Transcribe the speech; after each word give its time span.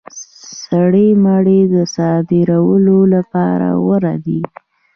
سرې 0.61 1.07
مڼې 1.23 1.61
د 1.73 1.75
صادرولو 1.95 2.99
لپاره 3.13 3.67
غوره 3.83 4.15
دي. 4.25 4.41